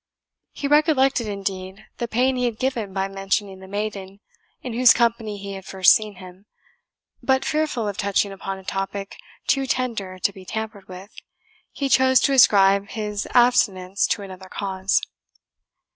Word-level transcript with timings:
He 0.51 0.67
recollected, 0.67 1.27
indeed, 1.27 1.85
the 1.99 2.07
pain 2.07 2.35
he 2.35 2.45
had 2.45 2.57
given 2.57 2.91
by 2.91 3.07
mentioning 3.07 3.59
the 3.59 3.67
maiden 3.67 4.19
in 4.63 4.73
whose 4.73 4.93
company 4.95 5.37
he 5.37 5.53
had 5.53 5.63
first 5.63 5.93
seen 5.93 6.15
him; 6.15 6.47
but, 7.21 7.45
fearful 7.45 7.87
of 7.87 7.97
touching 7.97 8.31
upon 8.31 8.57
a 8.57 8.63
topic 8.63 9.17
too 9.45 9.67
tender 9.67 10.17
to 10.17 10.33
be 10.33 10.43
tampered 10.43 10.87
with, 10.87 11.11
he 11.71 11.87
chose 11.87 12.19
to 12.21 12.33
ascribe 12.33 12.89
his 12.89 13.27
abstinence 13.35 14.07
to 14.07 14.23
another 14.23 14.49
cause. 14.49 15.03